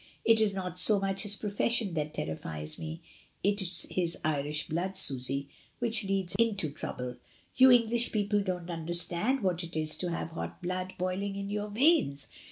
[0.25, 3.03] "It is not so much his profession that terrifies me,
[3.43, 7.17] it's his Irish blood, Susy, which leads him into trouble!
[7.53, 11.69] You English people don't understand what it is to have hot blood boiling in your
[11.69, 12.29] veins.